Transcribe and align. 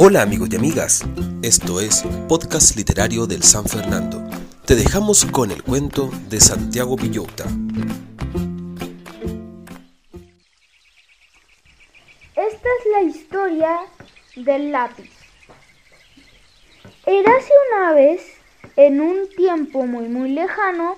Hola 0.00 0.22
amigos 0.22 0.50
y 0.52 0.56
amigas, 0.56 1.04
esto 1.42 1.80
es 1.80 2.04
Podcast 2.28 2.76
Literario 2.76 3.26
del 3.26 3.42
San 3.42 3.64
Fernando. 3.64 4.22
Te 4.64 4.76
dejamos 4.76 5.24
con 5.24 5.50
el 5.50 5.64
cuento 5.64 6.08
de 6.28 6.38
Santiago 6.40 6.94
Villota. 6.94 7.42
Esta 12.36 12.68
es 12.78 12.92
la 12.92 13.02
historia 13.02 13.76
del 14.36 14.70
lápiz. 14.70 15.10
Érase 17.04 17.52
una 17.72 17.92
vez, 17.92 18.22
en 18.76 19.00
un 19.00 19.28
tiempo 19.36 19.84
muy 19.84 20.08
muy 20.08 20.30
lejano, 20.30 20.96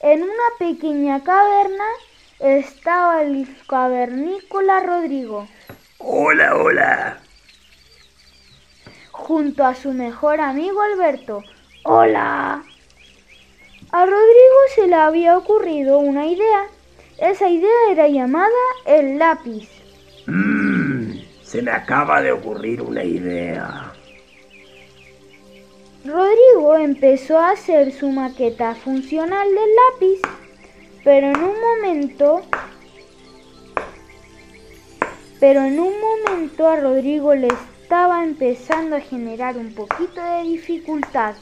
en 0.00 0.22
una 0.22 0.48
pequeña 0.58 1.22
caverna 1.22 1.84
estaba 2.38 3.20
el 3.20 3.46
cavernícola 3.68 4.80
Rodrigo. 4.80 5.46
Hola, 5.98 6.56
hola. 6.56 7.27
Junto 9.18 9.64
a 9.66 9.74
su 9.74 9.92
mejor 9.92 10.40
amigo 10.40 10.80
Alberto. 10.80 11.42
Hola. 11.82 12.62
A 13.90 14.06
Rodrigo 14.06 14.58
se 14.74 14.86
le 14.86 14.94
había 14.94 15.36
ocurrido 15.36 15.98
una 15.98 16.26
idea. 16.26 16.66
Esa 17.18 17.48
idea 17.48 17.90
era 17.90 18.06
llamada 18.06 18.48
el 18.86 19.18
lápiz. 19.18 19.68
Mmm, 20.26 21.18
se 21.42 21.60
me 21.60 21.72
acaba 21.72 22.22
de 22.22 22.30
ocurrir 22.32 22.80
una 22.80 23.02
idea. 23.02 23.92
Rodrigo 26.04 26.76
empezó 26.76 27.38
a 27.38 27.50
hacer 27.50 27.92
su 27.92 28.10
maqueta 28.10 28.76
funcional 28.76 29.48
del 29.48 29.74
lápiz, 29.74 30.22
pero 31.02 31.26
en 31.26 31.42
un 31.42 31.60
momento 31.60 32.42
pero 35.40 35.60
en 35.60 35.78
un 35.78 35.92
momento 36.00 36.68
a 36.68 36.76
Rodrigo 36.76 37.34
le 37.34 37.48
estaba 37.88 38.22
empezando 38.22 38.96
a 38.96 39.00
generar 39.00 39.56
un 39.56 39.72
poquito 39.72 40.22
de 40.22 40.42
dificultad. 40.42 41.34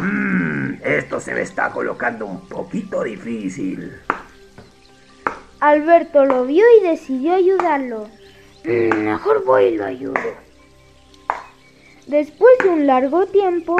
Mmm, 0.00 0.76
esto 0.82 1.20
se 1.20 1.34
me 1.34 1.42
está 1.42 1.70
colocando 1.70 2.24
un 2.24 2.40
poquito 2.48 3.02
difícil. 3.02 3.92
Alberto 5.60 6.24
lo 6.24 6.46
vio 6.46 6.64
y 6.80 6.86
decidió 6.86 7.34
ayudarlo. 7.34 8.08
Mm, 8.64 8.96
mejor 8.96 9.44
voy 9.44 9.64
y 9.64 9.76
lo 9.76 9.84
ayudo. 9.84 10.30
Después 12.06 12.52
de 12.64 12.70
un 12.70 12.86
largo 12.86 13.26
tiempo, 13.26 13.76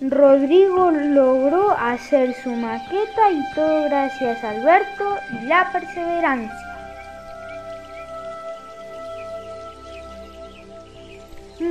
Rodrigo 0.00 0.90
logró 0.90 1.72
hacer 1.72 2.32
su 2.42 2.48
maqueta 2.48 3.30
y 3.30 3.54
todo 3.54 3.84
gracias 3.90 4.42
a 4.42 4.50
Alberto 4.52 5.18
y 5.34 5.46
la 5.48 5.70
perseverancia. 5.70 6.69
Hola 11.60 11.68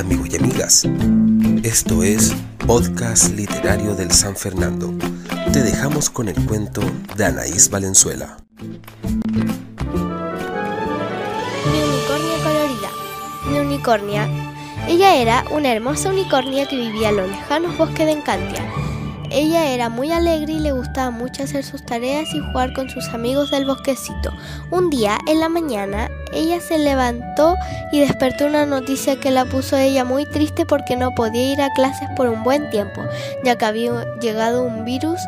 amigos 0.00 0.28
y 0.32 0.36
amigas, 0.36 0.88
esto 1.62 2.02
es 2.02 2.34
Podcast 2.66 3.34
Literario 3.34 3.94
del 3.94 4.10
San 4.10 4.36
Fernando. 4.36 4.92
Te 5.52 5.62
dejamos 5.62 6.10
con 6.10 6.28
el 6.28 6.34
cuento 6.46 6.82
de 7.16 7.24
Anaís 7.24 7.70
Valenzuela. 7.70 8.36
Mi 8.60 8.78
unicornia 11.82 12.36
colorida. 12.42 12.90
Mi 13.50 13.58
unicornia. 13.58 14.28
Ella 14.86 15.16
era 15.16 15.44
una 15.50 15.72
hermosa 15.72 16.10
unicornia 16.10 16.66
que 16.66 16.76
vivía 16.76 17.08
en 17.10 17.16
los 17.16 17.28
lejanos 17.28 17.76
bosques 17.78 18.06
de 18.06 18.12
Encantia. 18.12 18.62
Ella 19.30 19.72
era 19.72 19.90
muy 19.90 20.10
alegre 20.10 20.54
y 20.54 20.60
le 20.60 20.72
gustaba 20.72 21.10
mucho 21.10 21.42
hacer 21.42 21.62
sus 21.64 21.84
tareas 21.84 22.32
y 22.34 22.40
jugar 22.40 22.72
con 22.72 22.88
sus 22.88 23.08
amigos 23.08 23.50
del 23.50 23.66
bosquecito. 23.66 24.32
Un 24.70 24.88
día, 24.88 25.18
en 25.26 25.40
la 25.40 25.50
mañana, 25.50 26.10
ella 26.32 26.60
se 26.60 26.78
levantó 26.78 27.56
y 27.92 28.00
despertó 28.00 28.46
una 28.46 28.66
noticia 28.66 29.16
que 29.16 29.30
la 29.30 29.44
puso 29.44 29.76
a 29.76 29.82
ella 29.82 30.04
muy 30.04 30.26
triste 30.26 30.66
porque 30.66 30.96
no 30.96 31.14
podía 31.14 31.52
ir 31.52 31.60
a 31.60 31.72
clases 31.74 32.08
por 32.16 32.28
un 32.28 32.42
buen 32.42 32.70
tiempo, 32.70 33.02
ya 33.44 33.56
que 33.56 33.64
había 33.64 34.04
llegado 34.20 34.62
un 34.62 34.84
virus 34.84 35.20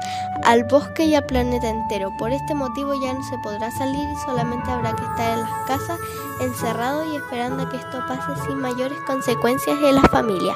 al 0.44 0.64
bosque 0.64 1.04
y 1.04 1.14
al 1.14 1.24
planeta 1.24 1.68
entero. 1.68 2.10
Por 2.18 2.32
este 2.32 2.54
motivo 2.54 2.92
ya 3.02 3.12
no 3.12 3.22
se 3.22 3.38
podrá 3.38 3.70
salir 3.70 4.08
y 4.08 4.16
solamente 4.24 4.70
habrá 4.70 4.94
que 4.94 5.02
estar 5.02 5.34
en 5.34 5.40
las 5.40 5.50
casas 5.66 5.98
encerrado 6.40 7.04
y 7.12 7.16
esperando 7.16 7.62
a 7.62 7.68
que 7.68 7.76
esto 7.76 8.02
pase 8.08 8.40
sin 8.46 8.58
mayores 8.58 8.98
consecuencias 9.06 9.78
en 9.82 9.94
la 9.94 10.02
familia. 10.08 10.54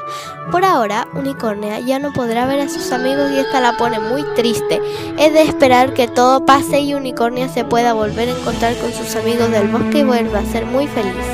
Por 0.51 0.65
ahora, 0.65 1.07
Unicornia 1.15 1.81
ya 1.81 1.99
no 1.99 2.13
podrá 2.13 2.47
ver 2.47 2.61
a 2.61 2.69
sus 2.69 2.91
amigos 2.93 3.31
y 3.31 3.39
esta 3.39 3.61
la 3.61 3.77
pone 3.77 4.01
muy 4.01 4.23
triste. 4.35 4.81
Es 5.19 5.33
de 5.33 5.43
esperar 5.43 5.95
que 5.95 6.09
todo 6.09 6.45
pase 6.45 6.81
y 6.81 6.95
Unicornia 6.95 7.49
se 7.49 7.65
pueda 7.65 7.93
volver 7.93 8.29
a 8.29 8.39
encontrar 8.39 8.77
con 8.79 8.93
sus 8.93 9.15
amigos 9.17 9.51
del 9.51 9.69
bosque 9.69 9.99
y 9.99 10.05
vuelva 10.05 10.41
a 10.41 10.47
ser 10.47 10.67
muy 10.67 10.87
feliz. 10.87 11.34